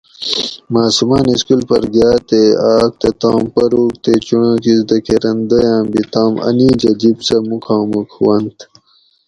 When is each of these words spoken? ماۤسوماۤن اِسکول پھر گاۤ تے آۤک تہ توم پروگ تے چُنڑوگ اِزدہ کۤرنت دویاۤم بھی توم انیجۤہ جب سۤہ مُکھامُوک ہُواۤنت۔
ماۤسوماۤن 0.73 1.25
اِسکول 1.33 1.61
پھر 1.69 1.83
گاۤ 1.93 2.17
تے 2.29 2.41
آۤک 2.71 2.91
تہ 3.01 3.09
توم 3.21 3.41
پروگ 3.55 3.91
تے 4.03 4.13
چُنڑوگ 4.25 4.65
اِزدہ 4.69 4.97
کۤرنت 5.05 5.41
دویاۤم 5.49 5.83
بھی 5.91 6.01
توم 6.13 6.33
انیجۤہ 6.47 6.91
جب 7.01 7.17
سۤہ 7.27 7.37
مُکھامُوک 7.49 8.09
ہُواۤنت۔ 8.17 8.57